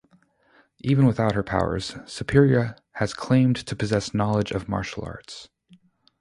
[0.79, 5.47] Even without her powers, Superia has claimed to possess knowledge of martial arts.